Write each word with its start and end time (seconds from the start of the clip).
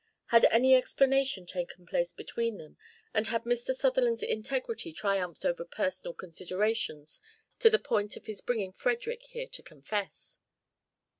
Had 0.29 0.45
any 0.45 0.73
explanation 0.73 1.45
taken 1.45 1.85
place 1.85 2.11
between 2.11 2.57
them, 2.57 2.75
and 3.13 3.27
had 3.27 3.43
Mr. 3.43 3.71
Sutherland's 3.71 4.23
integrity 4.23 4.91
triumphed 4.91 5.45
over 5.45 5.63
personal 5.63 6.15
considerations 6.15 7.21
to 7.59 7.69
the 7.69 7.77
point 7.77 8.17
of 8.17 8.25
his 8.25 8.41
bringing 8.41 8.71
Frederick 8.71 9.21
here 9.21 9.45
to 9.49 9.61
confess? 9.61 10.39